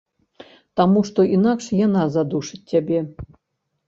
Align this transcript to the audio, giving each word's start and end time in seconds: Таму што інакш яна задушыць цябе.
Таму 0.79 1.03
што 1.09 1.25
інакш 1.37 1.67
яна 1.81 2.05
задушыць 2.15 2.59
цябе. 2.73 2.99